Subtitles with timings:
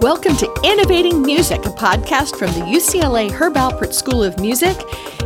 [0.00, 4.76] Welcome to Innovating Music, a podcast from the UCLA Herb Alpert School of Music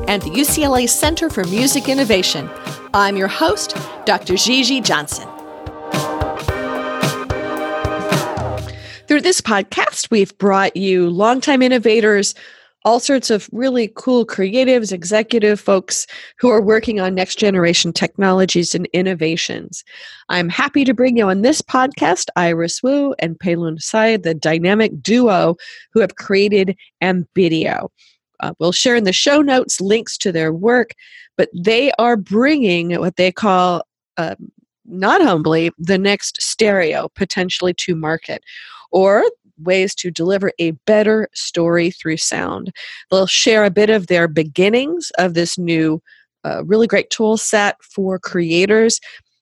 [0.08, 2.48] and the UCLA Center for Music Innovation.
[2.94, 4.34] I'm your host, Dr.
[4.36, 5.28] Gigi Johnson.
[9.06, 12.34] Through this podcast, we've brought you longtime innovators
[12.84, 16.06] all sorts of really cool creatives, executive folks
[16.38, 19.84] who are working on next generation technologies and innovations.
[20.28, 25.00] I'm happy to bring you on this podcast Iris Wu and Peilun Syed, the dynamic
[25.00, 25.56] duo
[25.92, 27.88] who have created Ambidio.
[28.40, 30.94] Uh, we'll share in the show notes links to their work,
[31.36, 34.34] but they are bringing what they call, uh,
[34.84, 38.42] not humbly, the next stereo potentially to market.
[38.90, 39.24] Or
[39.64, 42.72] ways to deliver a better story through sound.
[43.10, 46.02] They'll share a bit of their beginnings of this new,
[46.44, 49.00] uh, really great tool set for creators,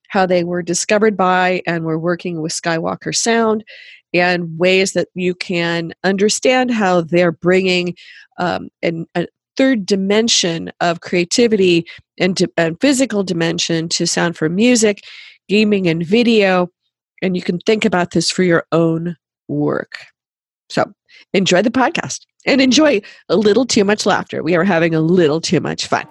[0.09, 3.65] how they were discovered by and were working with Skywalker Sound,
[4.13, 7.95] and ways that you can understand how they're bringing
[8.39, 9.27] um, an, a
[9.57, 11.87] third dimension of creativity
[12.19, 15.03] and, di- and physical dimension to sound for music,
[15.49, 16.69] gaming, and video.
[17.23, 19.17] And you can think about this for your own
[19.51, 19.99] work.
[20.71, 20.93] So
[21.35, 24.43] enjoy the podcast and enjoy a little too much laughter.
[24.43, 26.07] We are having a little too much fun.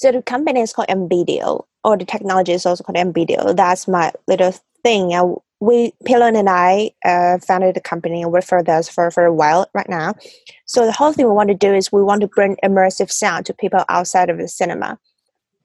[0.00, 3.54] So the company is called Ambidio, or the technology is also called Ambidio.
[3.54, 5.12] That's my little thing.
[5.12, 5.20] I
[5.60, 9.32] we Peilun and I uh, founded the company and worked for us for, for a
[9.32, 10.14] while right now.
[10.64, 13.46] So the whole thing we want to do is we want to bring immersive sound
[13.46, 14.98] to people outside of the cinema.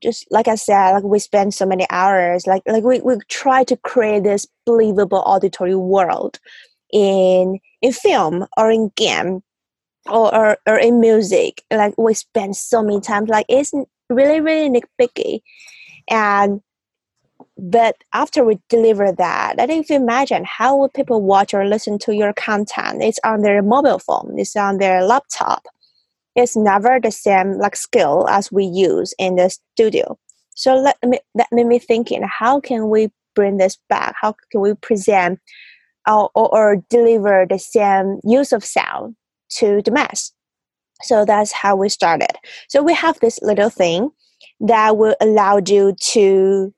[0.03, 3.63] Just like I said, like we spend so many hours, like like we, we try
[3.63, 6.39] to create this believable auditory world
[6.91, 9.41] in in film or in game
[10.09, 11.63] or, or, or in music.
[11.71, 13.73] Like we spend so many times like it's
[14.09, 15.41] really, really nitpicky.
[16.09, 16.61] And
[17.57, 21.65] but after we deliver that i think if you imagine how would people watch or
[21.65, 23.01] listen to your content.
[23.01, 25.65] It's on their mobile phone it's on their laptop.
[26.35, 30.17] It's never the same like skill as we use in the studio.
[30.55, 34.15] So let me that made me thinking how can we bring this back?
[34.19, 35.39] How can we present
[36.07, 39.15] or, or, or deliver the same use of sound
[39.57, 40.31] to the mass?
[41.03, 42.31] So that's how we started.
[42.69, 44.11] So we have this little thing
[44.61, 46.73] that will allow you to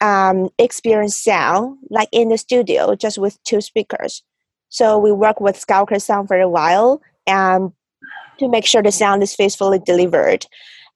[0.00, 4.22] um, experience sound like in the studio just with two speakers.
[4.68, 7.72] So we work with Skywalker Sound for a while and
[8.38, 10.46] to make sure the sound is faithfully delivered.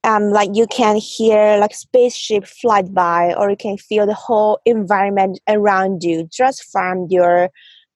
[0.03, 4.59] Um, like you can hear like spaceship fly by or you can feel the whole
[4.65, 7.49] environment around you just from your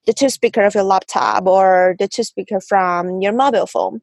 [0.06, 4.00] the two speaker of your laptop or the two speaker from your mobile phone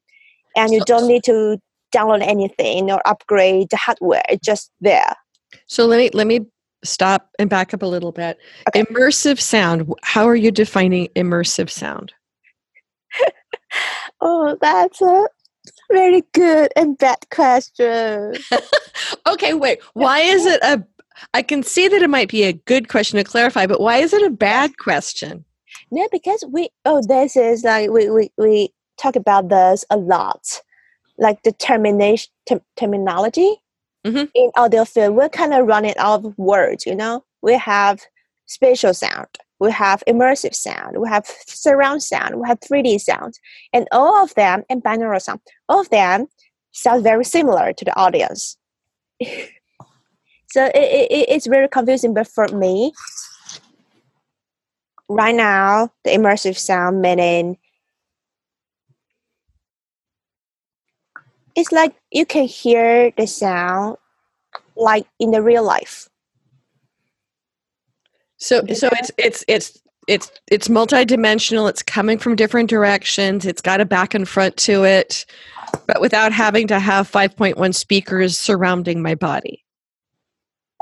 [0.56, 1.58] and you don't need to
[1.94, 5.14] download anything or upgrade the hardware it's just there
[5.66, 6.40] so let me let me
[6.84, 8.38] stop and back up a little bit.
[8.68, 8.84] Okay.
[8.84, 9.92] Immersive sound.
[10.02, 12.12] How are you defining immersive sound?
[14.20, 15.28] oh, that's a
[15.90, 18.34] very good and bad question.
[19.26, 19.80] okay, wait.
[19.94, 20.84] Why is it a
[21.34, 24.12] I can see that it might be a good question to clarify, but why is
[24.12, 25.44] it a bad question?
[25.90, 30.60] No, because we oh this is like we we, we talk about this a lot.
[31.18, 33.56] Like the termination ter- terminology
[34.08, 34.24] mm-hmm.
[34.34, 37.24] in audio field, we're kind of running out of words, you know?
[37.42, 38.00] We have
[38.46, 39.28] spatial sound,
[39.60, 43.38] we have immersive sound, we have surround sound, we have 3D sound,
[43.72, 46.26] and all of them, and binaural sound, all of them
[46.72, 48.56] sound very similar to the audience.
[49.22, 52.92] so it, it, it's very confusing, but for me,
[55.08, 57.58] right now, the immersive sound meaning
[61.58, 63.96] it's like you can hear the sound
[64.76, 66.08] like in the real life.
[68.36, 71.68] So so it's it's it's it's it's multidimensional.
[71.68, 73.44] It's coming from different directions.
[73.44, 75.26] It's got a back and front to it
[75.86, 79.64] but without having to have 5.1 speakers surrounding my body.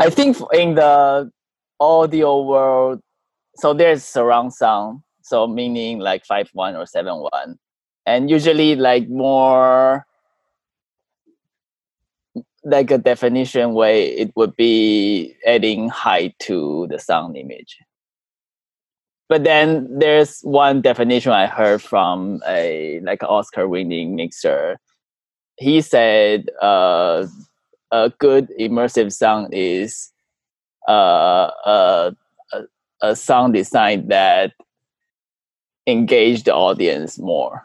[0.01, 1.31] I think in the
[1.81, 3.01] audio world
[3.57, 7.57] so there's surround sound so meaning like 5.1 or 7.1
[8.07, 10.07] and usually like more
[12.67, 17.79] like a definition way, it would be adding height to the sound image.
[19.29, 24.79] But then there's one definition I heard from a like Oscar winning mixer.
[25.59, 27.27] He said uh,
[27.91, 30.11] a good immersive sound is
[30.89, 32.17] uh, a,
[33.01, 34.53] a sound design that
[35.87, 37.65] engage the audience more.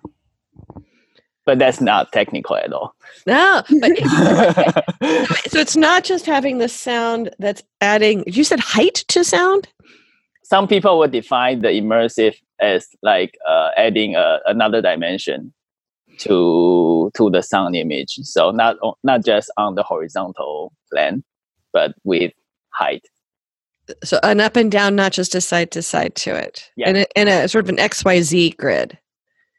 [1.46, 2.96] But that's not technical at all.
[3.26, 3.98] No, but
[5.50, 8.24] so it's not just having the sound that's adding.
[8.28, 9.68] You said height to sound.
[10.44, 15.54] Some people would define the immersive as like uh, adding a, another dimension
[16.20, 18.16] to to the sound image.
[18.24, 21.24] So not not just on the horizontal plane,
[21.74, 22.32] but with
[22.70, 23.06] height.
[24.04, 26.70] So an up and down, not just a side to side to it.
[26.76, 26.90] Yeah.
[26.90, 28.98] In a, in a sort of an XYZ grid.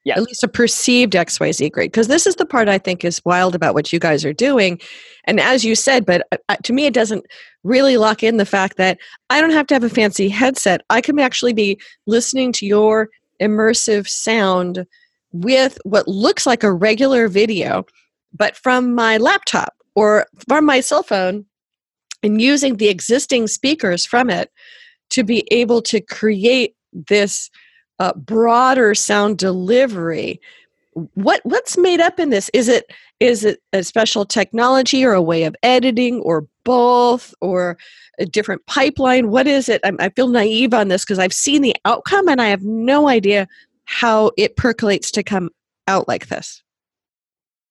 [0.05, 0.17] Yeah.
[0.17, 1.93] At least a perceived XYZ grade.
[1.93, 4.81] Because this is the part I think is wild about what you guys are doing.
[5.25, 7.25] And as you said, but uh, to me, it doesn't
[7.63, 8.99] really lock in the fact that
[9.31, 10.81] I don't have to have a fancy headset.
[10.91, 13.11] I can actually be listening to your
[13.41, 14.87] immersive sound
[15.33, 17.85] with what looks like a regular video,
[18.37, 21.47] but from my laptop or from my cell phone
[22.23, 24.51] and using the existing speakers from it
[25.11, 27.51] to be able to create this
[27.99, 30.41] uh, broader sound delivery.
[31.15, 32.51] What what's made up in this?
[32.53, 37.79] Is it is it a special technology or a way of editing or both or
[38.19, 39.31] a different pipeline?
[39.31, 39.81] What is it?
[39.85, 43.09] I'm, i feel naive on this because i've seen the outcome and i have no
[43.09, 43.49] idea
[43.85, 45.51] how it percolates to come
[45.89, 46.63] out like this.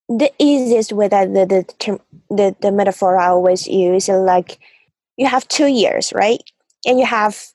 [0.09, 4.59] The easiest way that the the, term, the the metaphor I always use is like
[5.17, 6.41] you have two years right?
[6.85, 7.45] And you have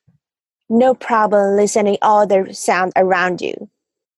[0.69, 3.71] no problem listening all the sound around you.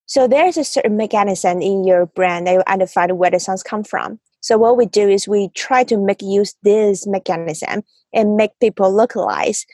[0.06, 3.84] So there's a certain mechanism in your brain that you identify where the sounds come
[3.84, 4.18] from.
[4.40, 7.82] So what we do is we try to make use this mechanism
[8.14, 9.66] and make people localize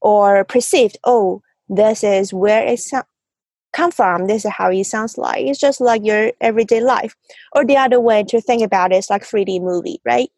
[0.00, 3.06] or perceived, oh, this is where it sounds
[3.72, 7.16] come from this is how it sounds like it's just like your everyday life
[7.54, 10.30] or the other way to think about it is like 3d movie right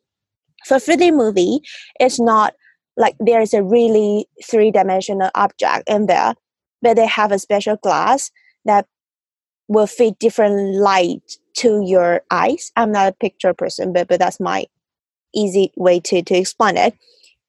[0.67, 1.61] for 3d movie
[1.99, 2.55] it's not
[2.97, 6.35] like there's a really three-dimensional object in there
[6.83, 8.31] but they have a special glass
[8.65, 8.87] that
[9.69, 14.41] will feed different light to your eyes i'm not a picture person but, but that's
[14.41, 14.67] my
[15.35, 16.95] easy way to, to explain it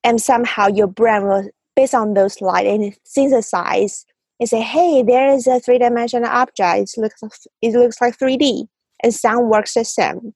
[0.03, 4.05] and somehow your brain will based on those light and synthesize
[4.39, 6.93] and say, hey, there is a three dimensional object.
[6.97, 8.67] It looks, it looks like 3D.
[9.03, 10.33] And sound works the same.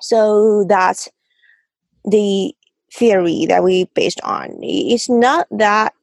[0.00, 1.08] So that's
[2.04, 2.54] the
[2.94, 4.56] theory that we based on.
[4.62, 5.94] It's not that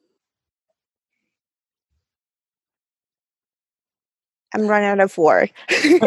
[4.53, 5.51] I'm running out of words.
[5.69, 5.99] they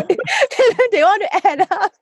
[1.03, 1.93] want to add up.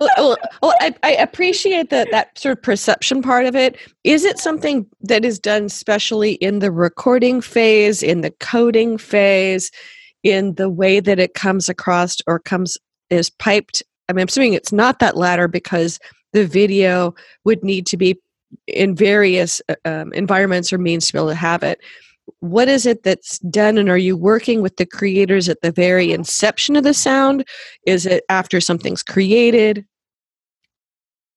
[0.00, 3.76] well, well, I, I, appreciate that that sort of perception part of it.
[4.04, 9.70] Is it something that is done specially in the recording phase, in the coding phase,
[10.22, 12.76] in the way that it comes across or comes
[13.10, 13.82] is piped?
[14.08, 15.98] I mean, I'm assuming it's not that latter because
[16.34, 17.14] the video
[17.44, 18.18] would need to be
[18.66, 21.80] in various uh, um, environments or means to be able to have it.
[22.40, 26.12] What is it that's done and are you working with the creators at the very
[26.12, 27.46] inception of the sound?
[27.86, 29.86] Is it after something's created?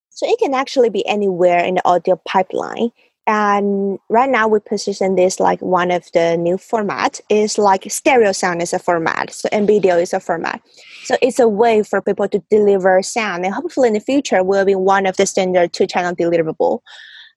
[0.09, 2.89] So it can actually be anywhere in the audio pipeline
[3.27, 8.31] and right now we position this like one of the new format is like stereo
[8.31, 9.33] sound is a format.
[9.33, 10.61] So Ambidio is a format.
[11.03, 13.43] So it's a way for people to deliver sound.
[13.43, 16.79] And hopefully in the future will be one of the standard two channel deliverable.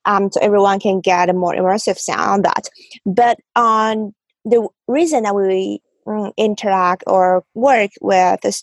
[0.05, 2.69] Um, so everyone can get a more immersive sound on that.
[3.05, 4.15] But on
[4.45, 8.62] the reason that we um, interact or work with this,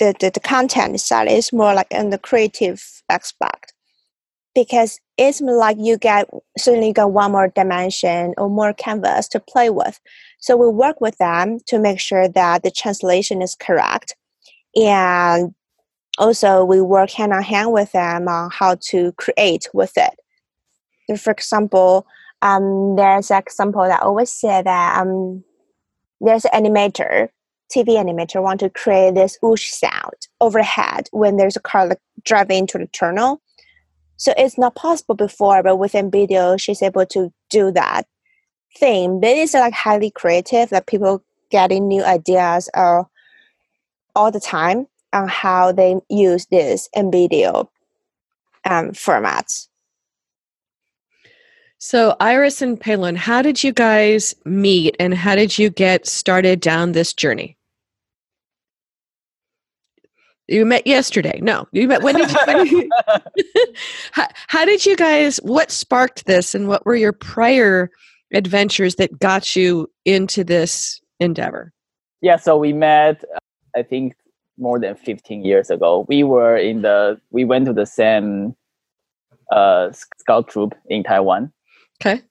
[0.00, 3.74] the, the, the content side is more like in the creative aspect.
[4.56, 9.68] Because it's like you get certainly got one more dimension or more canvas to play
[9.68, 10.00] with.
[10.38, 14.14] So we work with them to make sure that the translation is correct
[14.76, 15.54] and
[16.18, 21.18] also we work hand in hand with them on how to create with it.
[21.18, 22.06] For example,
[22.42, 25.42] um, there's an example that I always say that um,
[26.20, 27.28] there's an animator,
[27.74, 32.58] TV animator, want to create this whoosh sound overhead when there's a car like, driving
[32.58, 33.40] into the tunnel.
[34.18, 38.06] So it's not possible before, but with Ambidio, she's able to do that
[38.76, 39.20] thing.
[39.20, 43.04] But it's like highly creative that people getting new ideas uh,
[44.14, 47.68] all the time on how they use this Ambidio
[48.64, 49.68] um, formats.
[51.80, 56.60] So, Iris and Peilun, how did you guys meet and how did you get started
[56.60, 57.57] down this journey?
[60.48, 61.38] You met yesterday.
[61.42, 62.90] No, you met when did you?
[64.12, 65.36] How, how did you guys?
[65.38, 67.90] What sparked this, and what were your prior
[68.32, 71.72] adventures that got you into this endeavor?
[72.22, 73.22] Yeah, so we met.
[73.76, 74.14] I think
[74.58, 76.04] more than 15 years ago.
[76.08, 78.56] We were in the we went to the same
[79.52, 81.52] uh, scout troop in Taiwan.
[82.00, 82.22] Okay.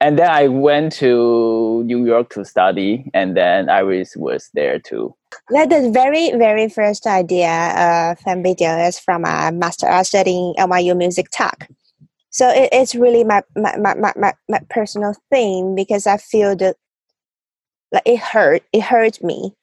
[0.00, 5.14] And then I went to New York to study, and then Iris was there too.
[5.50, 7.50] That the very very first idea
[8.10, 11.68] of Ambidio is from a master uh, studying NYU Music Tech.
[12.30, 16.76] So it, it's really my my, my, my, my personal thing because I feel that
[17.92, 19.54] like it hurt it hurt me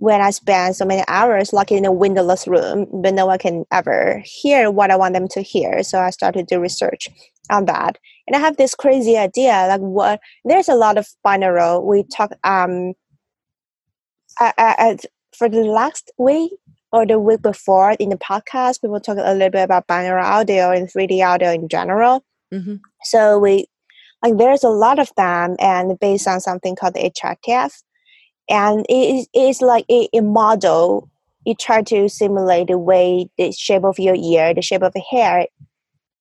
[0.00, 3.66] when I spend so many hours locked in a windowless room, but no one can
[3.70, 5.82] ever hear what I want them to hear.
[5.82, 7.10] So I started to research
[7.50, 7.98] on that,
[8.30, 11.82] and I have this crazy idea like what there's a lot of binaural.
[11.84, 12.94] We talk um,
[14.38, 14.96] I, I,
[15.36, 16.52] for the last week
[16.92, 20.70] or the week before in the podcast, people talk a little bit about binaural audio
[20.70, 22.24] and 3D audio in general.
[22.54, 22.76] Mm-hmm.
[23.02, 23.66] So we
[24.22, 27.82] like there's a lot of them, and based on something called the HRTF,
[28.48, 31.10] and it is like a, a model.
[31.44, 35.02] You try to simulate the way the shape of your ear, the shape of the
[35.10, 35.48] hair,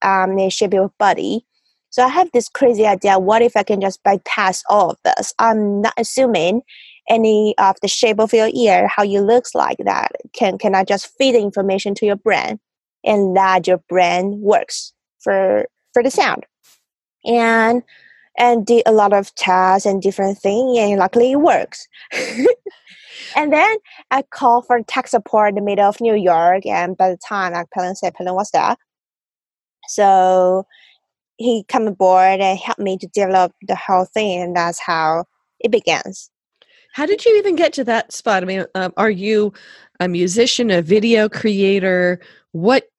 [0.02, 1.46] um, the shape of your body.
[1.92, 3.18] So I have this crazy idea.
[3.18, 5.34] What if I can just bypass all of this?
[5.40, 6.62] I'm not assuming
[7.10, 10.12] any of the shape of your ear, how you looks like that.
[10.34, 12.60] Can can I just feed the information to your brain
[13.04, 16.46] and that your brain works for for the sound?
[17.26, 17.84] And
[18.38, 21.88] and did a lot of tests and different things and luckily it works.
[23.36, 23.78] and then
[24.12, 27.54] I called for tech support in the middle of New York and by the time
[27.54, 28.76] like Peilun said Peilun was there.
[29.88, 30.66] So
[31.40, 35.24] he come aboard and helped me to develop the whole thing and that's how
[35.60, 36.30] it begins.
[36.94, 38.44] How did you even get to that spot?
[38.44, 39.54] I mean, um, are you
[40.00, 42.20] a musician, a video creator?
[42.52, 42.90] What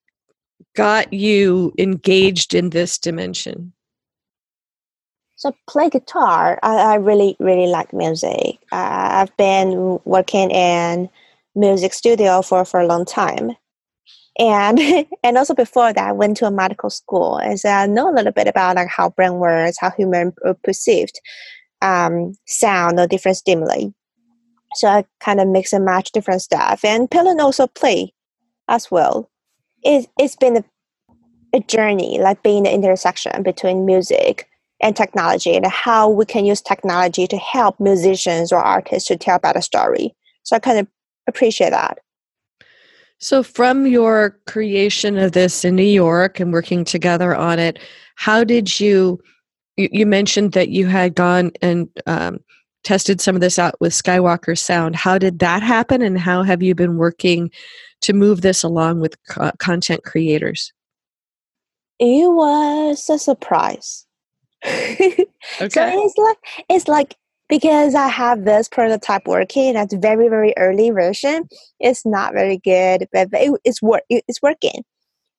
[0.75, 3.73] got you engaged in this dimension?
[5.35, 6.59] So play guitar.
[6.63, 8.57] I, I really, really like music.
[8.71, 11.09] Uh, I've been working in
[11.53, 13.51] music studio for, for a long time.
[14.39, 14.79] And
[15.23, 18.15] and also before that, I went to a medical school, and so I know a
[18.15, 20.33] little bit about like how brain works, how human
[20.63, 21.19] perceived
[21.81, 23.85] um, sound or different stimuli.
[24.75, 26.85] So I kind of mix and match different stuff.
[26.85, 28.13] And Peilun also play
[28.67, 29.29] as well.
[29.83, 30.63] It, it's been a,
[31.53, 34.47] a journey, like being the intersection between music
[34.81, 39.39] and technology and how we can use technology to help musicians or artists to tell
[39.39, 40.15] better story.
[40.43, 40.87] So I kind of
[41.27, 41.99] appreciate that.
[43.21, 47.77] So, from your creation of this in New York and working together on it,
[48.15, 49.21] how did you
[49.77, 52.39] you, mentioned that you had gone and um,
[52.83, 54.95] tested some of this out with Skywalker Sound.
[54.95, 57.51] How did that happen, and how have you been working
[58.01, 60.73] to move this along with co- content creators?
[61.99, 64.05] It was a surprise.
[64.65, 65.27] okay.
[65.69, 66.37] So it's like
[66.69, 67.15] it's like
[67.51, 71.49] because I have this prototype working that's very very early version.
[71.81, 74.83] It's not very good, but it, it's work it's working.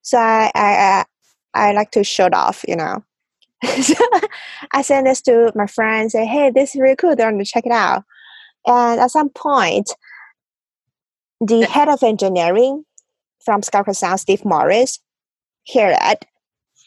[0.02, 1.04] So I I
[1.54, 3.02] I like to show it off, you know.
[3.82, 3.94] so
[4.72, 7.16] I sent this to my friends, say, hey, this is really cool.
[7.16, 8.04] They're going to check it out.
[8.66, 9.90] And at some point,
[11.40, 12.84] the head of engineering
[13.44, 14.98] from Skywalker Sound, Steve Morris,
[15.72, 16.24] heard it.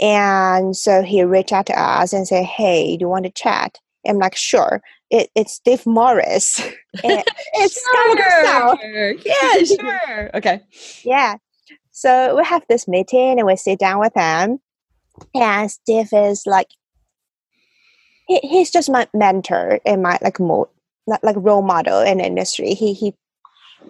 [0.02, 3.80] And so he reached out to us and said, hey, do you want to chat?
[4.08, 4.82] I'm like, sure.
[5.16, 6.60] It, it's Steve Morris.
[6.94, 8.80] it's Skywalker Sound.
[9.24, 10.30] Yeah, sure.
[10.36, 10.62] Okay.
[11.06, 11.38] Yeah.
[11.92, 14.60] So we have this meeting and we sit down with him.
[15.34, 16.68] and Steve is like
[18.28, 20.68] he, he's just my mentor and my like mo
[21.08, 22.74] like role model in industry.
[22.74, 23.14] He he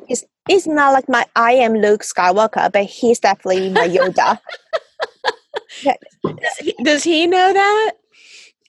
[0.07, 4.37] he's he's not like my I am Luke Skywalker, but he's definitely my Yoda.
[5.83, 7.93] does, he, does he know that?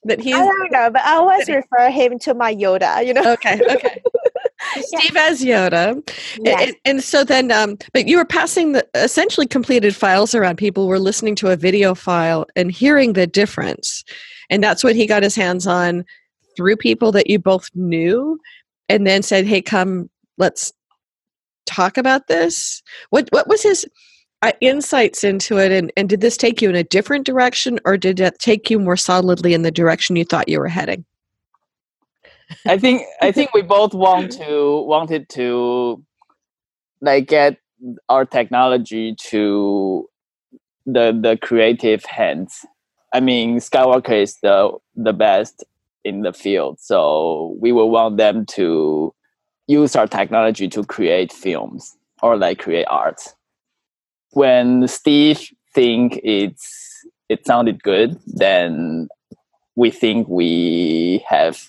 [0.06, 3.32] That he's I don't know, but I always refer him to my Yoda, you know.
[3.32, 4.02] Okay, okay.
[4.80, 6.02] Steve as Yoda.
[6.42, 6.68] Yes.
[6.68, 10.56] And, and, so then, um, but you were passing the essentially completed files around.
[10.56, 14.04] People were listening to a video file and hearing the difference.
[14.50, 16.04] And that's what he got his hands on
[16.56, 18.38] through people that you both knew
[18.88, 20.08] and then said, hey, come,
[20.38, 20.72] let's
[21.66, 22.82] talk about this.
[23.10, 23.86] What, what was his
[24.46, 25.72] uh, insights into it?
[25.72, 28.78] And, and did this take you in a different direction or did it take you
[28.78, 31.04] more solidly in the direction you thought you were heading?
[32.66, 36.02] I think I think we both want to wanted to
[37.00, 37.58] like get
[38.08, 40.08] our technology to
[40.86, 42.64] the the creative hands.
[43.12, 45.64] I mean, Skywalker is the the best
[46.04, 49.12] in the field, so we will want them to
[49.66, 53.20] use our technology to create films or like create art.
[54.32, 55.40] When Steve
[55.74, 59.08] think it's it sounded good, then
[59.74, 61.68] we think we have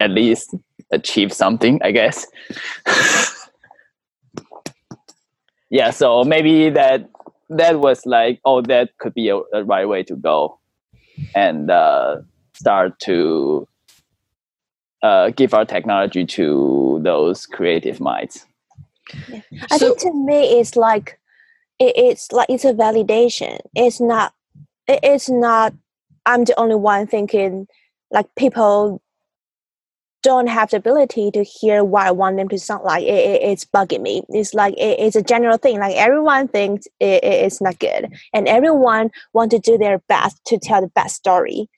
[0.00, 0.54] at least
[0.90, 2.26] achieved something, I guess.
[5.70, 7.08] yeah, so maybe that
[7.48, 10.58] that was like, oh, that could be a, a right way to go,
[11.34, 12.20] and uh,
[12.54, 13.66] start to
[15.02, 18.46] uh, give our technology to those creative minds.
[19.28, 19.40] Yeah.
[19.70, 21.18] I so, think to me, it's like
[21.82, 23.58] it, it's like it's a validation.
[23.74, 24.32] It's not.
[24.86, 25.74] It, it's not.
[26.26, 27.66] I'm the only one thinking.
[28.10, 29.02] Like people
[30.22, 33.02] don't have the ability to hear what I want them to sound like.
[33.02, 34.22] It, it, it's bugging me.
[34.28, 35.78] It's like it, it's a general thing.
[35.78, 40.80] Like everyone thinks it's not good, and everyone want to do their best to tell
[40.80, 41.68] the best story.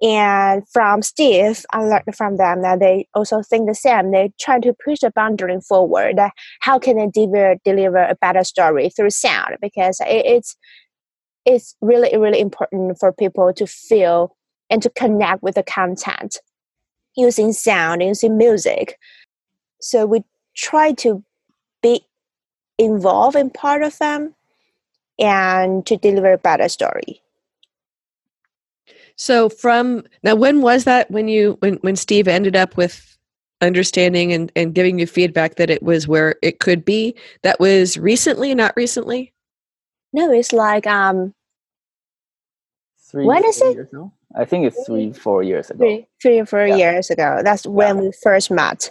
[0.00, 4.12] And from Steve, I learned from them that they also think the same.
[4.12, 6.20] They try to push the boundary forward.
[6.60, 9.56] How can they deliver, deliver a better story through sound?
[9.60, 10.56] Because it's
[11.44, 14.36] it's really really important for people to feel
[14.70, 16.38] and to connect with the content
[17.16, 18.96] using sound, using music.
[19.80, 20.22] So we
[20.56, 21.24] try to
[21.82, 22.06] be
[22.78, 24.34] involved in part of them
[25.18, 27.22] and to deliver a better story.
[29.18, 33.18] So from now, when was that when you when when Steve ended up with
[33.60, 37.14] understanding and and giving you feedback that it was where it could be?
[37.42, 39.32] That was recently, not recently.
[40.12, 41.34] No, it's like um.
[43.10, 43.74] Three, when is it?
[43.74, 43.88] Years?
[44.36, 45.78] I think it's three, four years ago.
[45.78, 46.76] Three, three or four yeah.
[46.76, 47.40] years ago.
[47.42, 48.02] That's when yeah.
[48.02, 48.90] we first met.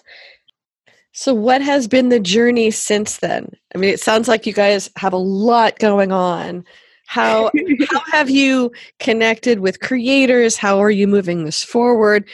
[1.14, 3.52] So, what has been the journey since then?
[3.74, 6.66] I mean, it sounds like you guys have a lot going on.
[7.08, 7.50] How
[7.90, 10.58] how have you connected with creators?
[10.58, 12.28] How are you moving this forward?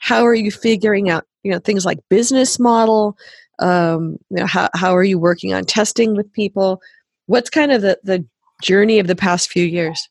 [0.00, 3.16] How are you figuring out you know things like business model?
[3.58, 6.80] Um, you know, how how are you working on testing with people?
[7.26, 8.24] What's kind of the the
[8.62, 10.08] journey of the past few years?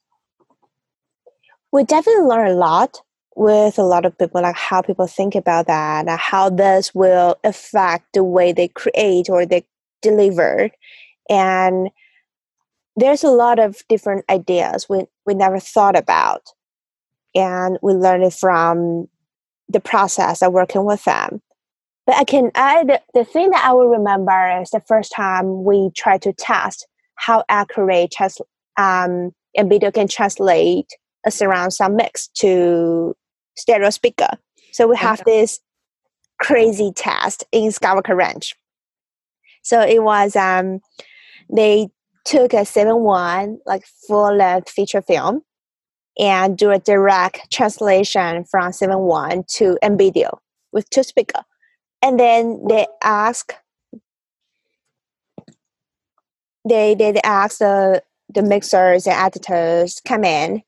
[1.71, 2.99] We definitely learn a lot
[3.35, 8.13] with a lot of people, like how people think about that, how this will affect
[8.13, 9.63] the way they create or they
[10.01, 10.71] deliver,
[11.29, 11.91] and
[12.97, 16.41] there's a lot of different ideas we, we never thought about.
[17.35, 19.07] And we learn it from
[19.69, 21.41] the process of working with them.
[22.05, 25.91] But i can add the thing that i will remember is the first time we
[25.95, 28.39] tried to test how accurate trans,
[28.77, 30.87] um, Ambidio can translate
[31.25, 33.15] a surround sound mix to
[33.55, 34.29] stereo speaker.
[34.71, 35.41] So we have okay.
[35.41, 35.59] this
[36.39, 38.55] crazy test in skywalker ranch.
[39.63, 40.79] So it was um,
[41.53, 41.89] they
[42.27, 45.41] took a 7-1 like full length feature film
[46.19, 50.37] and do a direct translation from 7-1 to Ambidio
[50.73, 51.41] with two speaker.
[52.01, 53.53] And then they ask
[56.67, 60.61] they they ask the the mixers and editors come in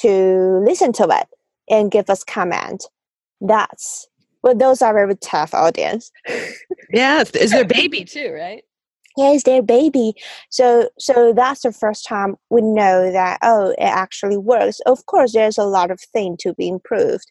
[0.00, 1.28] to listen to it
[1.68, 2.84] and give us comment.
[3.40, 4.08] That's
[4.42, 6.10] well, those are very tough audience.
[6.90, 8.64] yeah, is their baby too, right?
[9.16, 10.14] Yeah it's their baby.
[10.50, 14.80] So so that's the first time we know that oh it actually works.
[14.86, 17.30] Of course there's a lot of things to be improved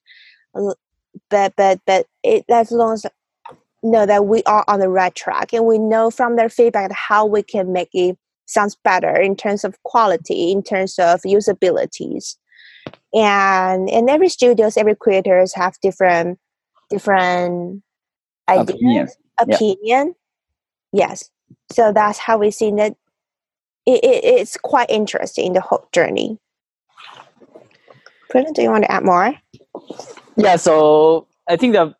[1.30, 3.06] but but but it as long as
[3.84, 7.26] know that we are on the right track and we know from their feedback how
[7.26, 8.18] we can make it
[8.48, 12.36] sounds better in terms of quality in terms of usabilities.
[13.14, 16.40] And in every studios every creators have different
[16.90, 17.84] different
[18.48, 19.08] ideas opinion,
[19.40, 20.16] opinion.
[20.92, 21.08] Yeah.
[21.08, 21.30] yes
[21.72, 22.96] so that's how we see that
[23.86, 26.40] it, it, it's quite interesting the whole journey.
[28.30, 29.36] Prudence, do you want to add more?
[30.38, 31.96] Yeah so i think the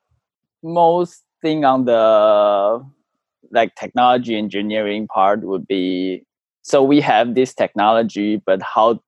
[0.64, 2.84] most thing on the
[3.52, 6.26] like technology engineering part would be
[6.62, 9.00] so we have this technology but how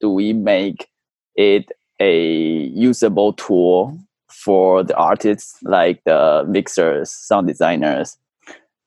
[0.00, 0.88] do we make
[1.34, 8.18] it a usable tool for the artists like the mixers sound designers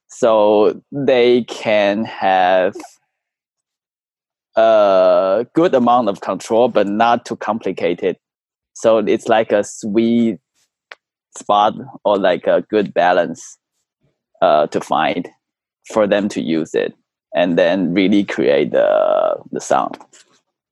[0.10, 2.76] so they can have
[4.56, 8.18] a good amount of control but not too complicated
[8.74, 10.40] so it's like a sweet
[11.38, 13.58] spot or like a good balance
[14.42, 15.30] uh, to find
[15.92, 16.94] for them to use it
[17.36, 19.98] and then really create the the sound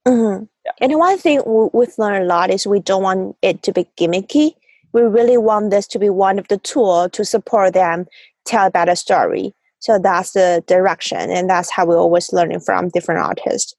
[0.07, 0.43] mm-hmm.
[0.65, 0.71] yeah.
[0.81, 1.41] and one thing
[1.73, 4.55] we've learned a lot is we don't want it to be gimmicky
[4.93, 8.07] we really want this to be one of the tools to support them
[8.47, 9.53] tell a better story.
[9.79, 13.75] So that's the direction, and that's how we're always learning from different artists.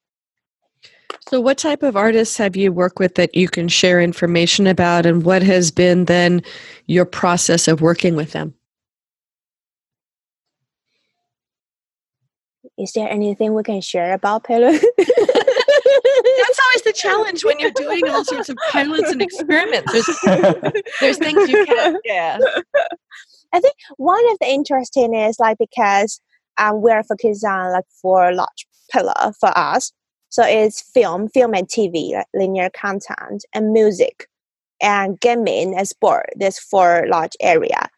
[1.28, 5.06] So, what type of artists have you worked with that you can share information about,
[5.06, 6.42] and what has been then
[6.86, 8.54] your process of working with them?
[12.78, 14.70] Is there anything we can share about Pelo?
[14.98, 19.92] That's always the challenge when you're doing all sorts of pilots and experiments.
[19.92, 20.06] There's,
[21.00, 21.98] there's things you can't.
[22.04, 22.38] Yeah.
[23.52, 26.20] I think one of the interesting is like because
[26.58, 29.92] um, we're focused on like four large pillar for us.
[30.28, 34.26] So it's film, film and TV, like linear content and music.
[34.80, 36.30] and gaming and sport.
[36.36, 37.88] This four large area.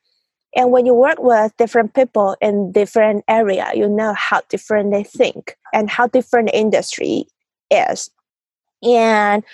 [0.56, 5.04] And when you work with different people in different area, you know how different they
[5.04, 7.26] think and how different the industry
[7.70, 8.10] is.
[8.82, 9.44] And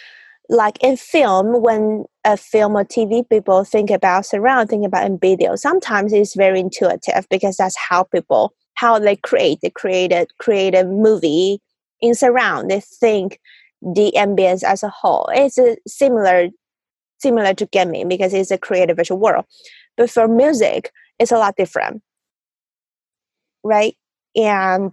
[0.49, 5.59] like in film, when a film or TV people think about surround, think about Ambidio,
[5.59, 10.75] sometimes it's very intuitive because that's how people how they create they create a create
[10.75, 11.61] a movie
[12.01, 12.71] in surround.
[12.71, 13.41] They think
[13.83, 15.29] the ambience as a whole.
[15.33, 16.49] It's a similar
[17.19, 19.47] similar to gaming because it's a creative visual world.
[19.97, 22.03] But for music, it's a lot different,
[23.65, 23.97] right?
[24.37, 24.93] And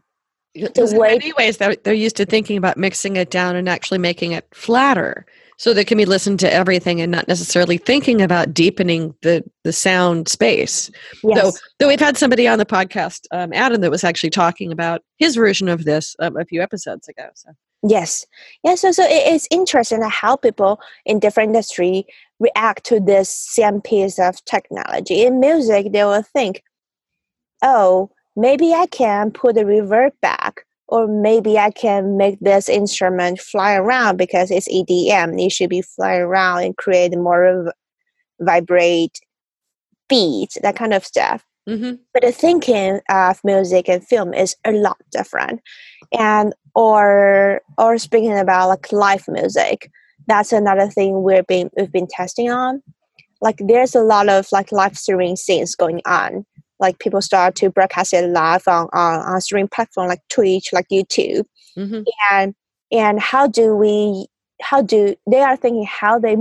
[0.55, 3.67] the way, in many ways, they're, they're used to thinking about mixing it down and
[3.67, 5.25] actually making it flatter
[5.63, 9.71] so they can be listened to everything and not necessarily thinking about deepening the the
[9.71, 10.91] sound space
[11.23, 11.41] yes.
[11.41, 15.01] though though we've had somebody on the podcast um, adam that was actually talking about
[15.17, 17.49] his version of this um, a few episodes ago so
[17.85, 18.25] Yes,
[18.63, 18.75] yeah.
[18.75, 22.05] So, so it is interesting how people in different industry
[22.39, 25.25] react to this same piece of technology.
[25.25, 26.63] In music, they will think,
[27.61, 30.62] "Oh, maybe I can put the reverb back,
[30.93, 35.43] or maybe I can make this instrument fly around because it's EDM.
[35.43, 37.73] It should be fly around and create more
[38.39, 39.19] vibrate
[40.07, 41.95] beats, that kind of stuff." Mm-hmm.
[42.13, 45.61] But the thinking of music and film is a lot different,
[46.11, 49.89] and or or speaking about like live music,
[50.27, 52.83] that's another thing we've been we've been testing on.
[53.41, 56.45] Like there's a lot of like live streaming scenes going on.
[56.83, 60.87] Like people start to broadcast it live on on, on streaming platform like Twitch, like
[60.91, 61.45] YouTube,
[61.77, 62.03] mm-hmm.
[62.31, 62.53] and
[62.91, 64.27] and how do we
[64.61, 66.37] how do they are thinking how they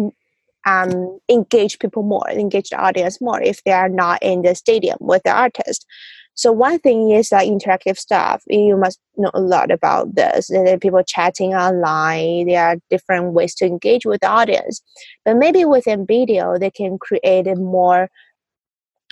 [0.66, 4.98] um, engage people more, engage the audience more if they are not in the stadium
[5.00, 5.86] with the artist.
[6.34, 8.42] So one thing is that interactive stuff.
[8.46, 10.48] You must know a lot about this.
[10.48, 12.46] There are people chatting online.
[12.46, 14.80] There are different ways to engage with the audience.
[15.24, 18.08] But maybe with Ambidio, they can create a more,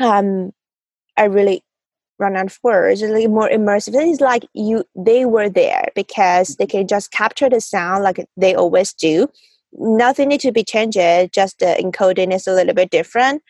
[0.00, 0.52] um,
[1.16, 1.62] I really
[2.18, 3.94] run out of words, like more immersive.
[3.94, 8.55] It's like you they were there because they can just capture the sound like they
[8.55, 9.29] always do
[9.73, 10.99] nothing need to be changed
[11.33, 13.40] just the encoding is a little bit different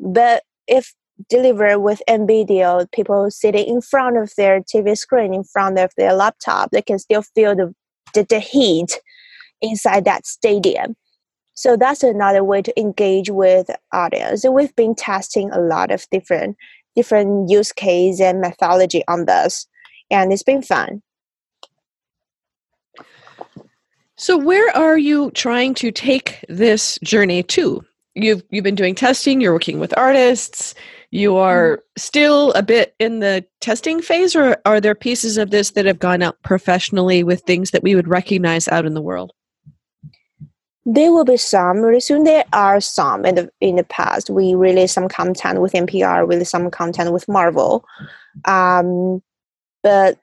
[0.00, 0.94] but if
[1.28, 6.12] delivered with Ambidio, people sitting in front of their TV screen, in front of their
[6.12, 7.74] laptop, they can still feel the,
[8.14, 9.00] the, the heat
[9.60, 10.96] inside that stadium.
[11.54, 14.44] So that's another way to engage with audience.
[14.44, 16.56] And we've been testing a lot of different
[16.94, 19.66] different use case and methodology on this,
[20.10, 21.02] and it's been fun.
[24.16, 27.84] So, where are you trying to take this journey to?
[28.14, 29.40] You've you've been doing testing.
[29.40, 30.74] You're working with artists.
[31.10, 31.82] You are mm-hmm.
[31.96, 35.98] still a bit in the testing phase, or are there pieces of this that have
[35.98, 39.32] gone out professionally with things that we would recognize out in the world?
[40.86, 41.78] There will be some.
[41.78, 44.28] Really soon, there are some in the in the past.
[44.28, 47.84] We released some content with NPR, released some content with Marvel,
[48.44, 49.22] um,
[49.82, 50.18] but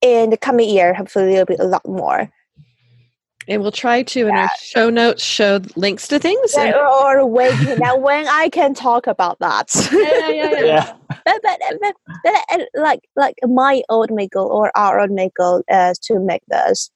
[0.00, 2.30] in the coming year, hopefully, there will be a lot more.
[3.48, 6.52] And we'll try to in our show notes show links to things.
[6.56, 9.70] Yeah, or, or when now when I can talk about that.
[9.92, 10.64] yeah, yeah, yeah.
[10.64, 10.92] yeah.
[11.24, 16.18] But, but, but, but, like like my old goal or our old goal is to
[16.18, 16.90] make this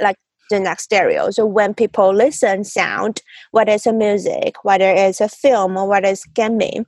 [0.00, 0.16] like
[0.52, 1.30] the next stereo.
[1.30, 6.08] So when people listen sound, whether it's a music, whether it's a film or whether
[6.08, 6.86] it's gaming,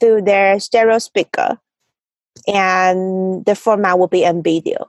[0.00, 1.58] through their stereo speaker,
[2.46, 4.86] and the format will be Ambidio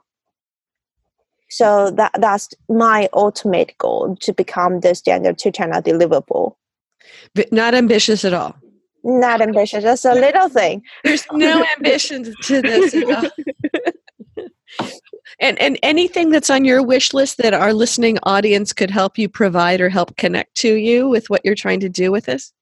[1.48, 6.54] so that that's my ultimate goal to become the standard two channel deliverable.
[7.34, 8.54] But not ambitious at all.
[9.04, 10.82] Not ambitious, just a little thing.
[11.04, 13.30] There's no ambition to this at all.
[15.40, 19.28] and and anything that's on your wish list that our listening audience could help you
[19.28, 22.52] provide or help connect to you with what you're trying to do with this?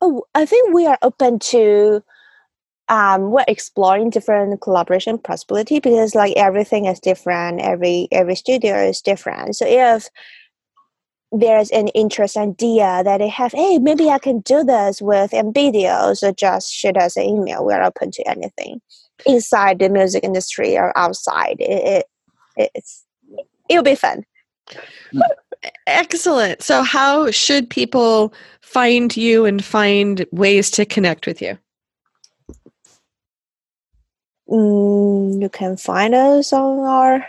[0.00, 2.02] Oh, I think we are open to
[2.88, 7.60] um, we're exploring different collaboration possibility because like everything is different.
[7.60, 9.56] Every every studio is different.
[9.56, 10.08] So if
[11.32, 16.16] there's an interest idea that they have hey maybe i can do this with Ambidio
[16.16, 17.64] so just shoot us an email.
[17.64, 18.80] We're open to anything
[19.26, 22.04] inside the music industry or outside it,
[22.56, 23.04] it it's
[23.68, 24.24] it'll be fun
[25.86, 31.56] excellent so how should people find you and find ways to connect with you
[34.48, 37.26] Mm, you can find us on our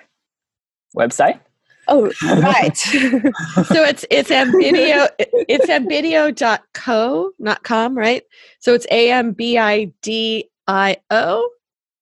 [0.96, 1.40] website.
[1.88, 2.76] Oh, right.
[2.78, 8.24] so it's it's ambidio it's ambidio.co, not com, right?
[8.60, 11.50] So it's A M B I D I O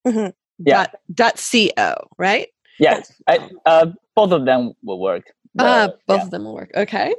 [0.05, 0.29] mm-hmm.
[0.59, 0.83] yeah.
[0.83, 2.47] dot, dot C O, right?
[2.79, 3.13] Yes.
[3.27, 5.25] I, uh, both of them will work.
[5.55, 6.23] The- ah, both yeah.
[6.23, 6.71] of them will work.
[6.75, 7.13] Okay.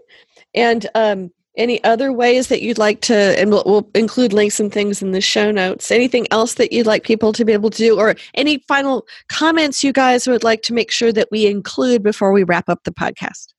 [0.54, 4.72] And um, any other ways that you'd like to, and we'll, we'll include links and
[4.72, 5.90] things in the show notes.
[5.90, 9.84] Anything else that you'd like people to be able to do, or any final comments
[9.84, 12.92] you guys would like to make sure that we include before we wrap up the
[12.92, 13.54] podcast?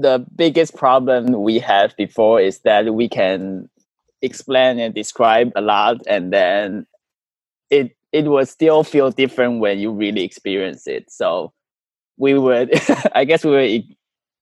[0.00, 3.68] the biggest problem we have before is that we can
[4.22, 6.86] explain and describe a lot and then
[7.70, 11.52] it it will still feel different when you really experience it so
[12.16, 12.70] we would
[13.14, 13.84] i guess we would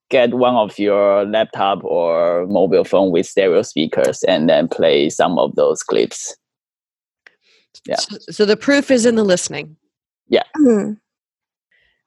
[0.09, 5.39] get one of your laptop or mobile phone with stereo speakers and then play some
[5.39, 6.37] of those clips
[7.87, 7.97] Yeah.
[7.97, 9.77] So, so the proof is in the listening.
[10.59, 10.99] Mhm.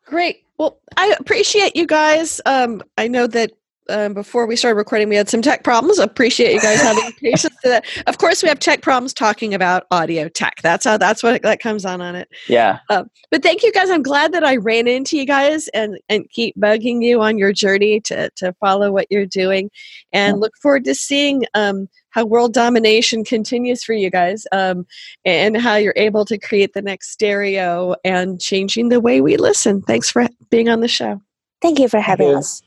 [0.05, 0.43] Great.
[0.57, 2.41] Well, I appreciate you guys.
[2.45, 3.51] Um, I know that
[3.89, 5.99] um, before we started recording, we had some tech problems.
[5.99, 7.85] Appreciate you guys having patience to that.
[8.07, 10.61] Of course, we have tech problems talking about audio tech.
[10.61, 10.97] That's how.
[10.97, 12.29] That's what that comes on on it.
[12.47, 13.89] yeah But thank you guys.
[13.89, 17.53] I'm glad that I ran into you guys and and keep bugging you on your
[17.53, 19.69] journey to to follow what you're doing,
[20.13, 24.85] and look forward to seeing um, how world domination continues for you guys, um,
[25.25, 29.81] and how you're able to create the next stereo and changing the way we listen.
[29.81, 31.21] Thanks for being on the show.
[31.61, 32.37] Thank you for having you.
[32.37, 32.61] us.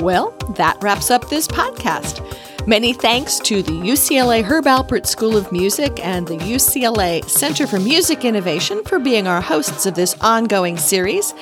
[0.00, 2.22] Well, that wraps up this podcast.
[2.66, 7.78] Many thanks to the UCLA Herb Alpert School of Music and the UCLA Center for
[7.78, 11.34] Music Innovation for being our hosts of this ongoing series.